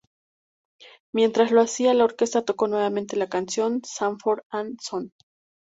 Mientras 1.13 1.51
lo 1.51 1.61
hacía, 1.61 1.93
la 1.93 2.05
orquesta 2.05 2.41
tocó 2.43 2.67
nuevamente 2.67 3.15
la 3.17 3.29
canción 3.29 3.83
"Sanford 3.85 4.41
and 4.49 4.79
Son". 4.81 5.11